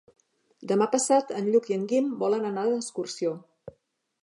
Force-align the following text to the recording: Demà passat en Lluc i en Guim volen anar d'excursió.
Demà 0.71 0.87
passat 0.95 1.33
en 1.41 1.51
Lluc 1.57 1.69
i 1.73 1.77
en 1.77 1.85
Guim 1.93 2.09
volen 2.25 2.49
anar 2.51 2.65
d'excursió. 2.73 3.37